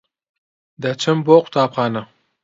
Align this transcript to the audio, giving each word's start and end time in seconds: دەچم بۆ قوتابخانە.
دەچم 0.81 1.17
بۆ 1.25 1.35
قوتابخانە. 1.45 2.03